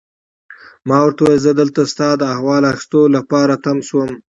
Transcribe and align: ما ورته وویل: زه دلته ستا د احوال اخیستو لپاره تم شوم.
ما 0.87 0.97
ورته 1.03 1.21
وویل: 1.23 1.43
زه 1.45 1.51
دلته 1.59 1.81
ستا 1.91 2.09
د 2.17 2.21
احوال 2.33 2.63
اخیستو 2.71 3.01
لپاره 3.15 3.53
تم 3.63 3.77
شوم. 3.87 4.11